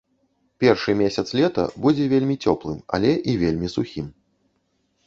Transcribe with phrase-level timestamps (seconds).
[0.63, 4.07] Першы месяц лета будзе вельмі цёплым, але і вельмі сухім.